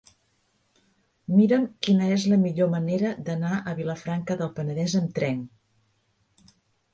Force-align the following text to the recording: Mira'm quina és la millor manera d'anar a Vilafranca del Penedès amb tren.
Mira'm 1.39 1.67
quina 1.87 2.07
és 2.15 2.25
la 2.31 2.39
millor 2.45 2.71
manera 2.71 3.11
d'anar 3.29 3.53
a 3.59 3.75
Vilafranca 3.81 4.39
del 4.41 4.51
Penedès 4.57 4.97
amb 5.03 5.13
tren. 5.21 5.45